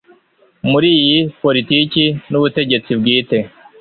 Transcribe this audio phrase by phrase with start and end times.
[0.69, 0.91] muri
[1.41, 3.37] politiki n'ubutegetsi bwite